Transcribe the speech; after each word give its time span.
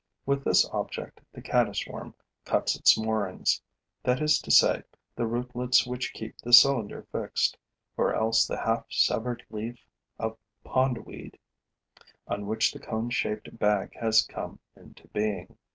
With 0.25 0.43
this 0.43 0.67
object, 0.73 1.21
the 1.31 1.43
caddis 1.43 1.85
worm 1.85 2.15
cuts 2.43 2.75
its 2.75 2.97
moorings, 2.97 3.61
that 4.01 4.19
is 4.19 4.39
to 4.41 4.49
say, 4.49 4.81
the 5.15 5.27
rootlets 5.27 5.85
which 5.85 6.11
keep 6.11 6.39
the 6.39 6.53
cylinder 6.53 7.05
fixed, 7.11 7.55
or 7.97 8.15
else 8.15 8.47
the 8.47 8.57
half 8.57 8.91
severed 8.91 9.45
leaf 9.51 9.77
of 10.17 10.37
pond 10.63 11.05
weed 11.05 11.37
on 12.27 12.47
which 12.47 12.71
the 12.73 12.79
cone 12.79 13.11
shaped 13.11 13.59
bag 13.59 13.93
has 13.95 14.23
come 14.23 14.57
into 14.75 15.07
being. 15.09 15.55